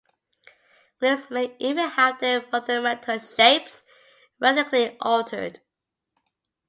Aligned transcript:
Glyphs 0.99 1.29
may 1.29 1.55
even 1.59 1.87
have 1.91 2.19
their 2.19 2.41
fundamental 2.41 3.19
shapes 3.19 3.83
radically 4.39 4.97
altered. 4.99 5.61